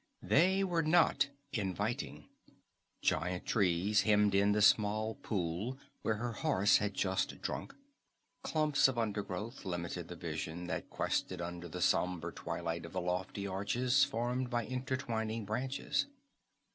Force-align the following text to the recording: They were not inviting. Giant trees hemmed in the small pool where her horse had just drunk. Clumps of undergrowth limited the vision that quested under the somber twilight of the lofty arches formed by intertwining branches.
They 0.23 0.63
were 0.63 0.81
not 0.81 1.29
inviting. 1.53 2.27
Giant 3.03 3.45
trees 3.45 4.01
hemmed 4.01 4.33
in 4.33 4.51
the 4.51 4.59
small 4.63 5.13
pool 5.13 5.77
where 6.01 6.15
her 6.15 6.31
horse 6.31 6.77
had 6.77 6.95
just 6.95 7.39
drunk. 7.43 7.75
Clumps 8.41 8.87
of 8.87 8.97
undergrowth 8.97 9.63
limited 9.63 10.07
the 10.07 10.15
vision 10.15 10.65
that 10.65 10.89
quested 10.89 11.39
under 11.39 11.67
the 11.67 11.81
somber 11.81 12.31
twilight 12.31 12.83
of 12.83 12.93
the 12.93 12.99
lofty 13.01 13.45
arches 13.45 14.03
formed 14.03 14.49
by 14.49 14.63
intertwining 14.65 15.45
branches. 15.45 16.07